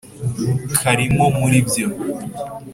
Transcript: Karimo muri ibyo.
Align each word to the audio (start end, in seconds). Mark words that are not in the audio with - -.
Karimo 0.79 1.25
muri 1.37 1.55
ibyo. 1.61 1.85